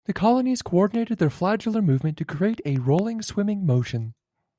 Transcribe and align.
The 0.05 0.13
colonies 0.13 0.63
co-ordinate 0.63 1.15
their 1.19 1.29
flagellar 1.29 1.79
movement 1.85 2.17
to 2.17 2.25
create 2.25 2.59
a 2.65 2.77
rolling, 2.77 3.21
swimming 3.21 3.67
motion. 3.67 4.15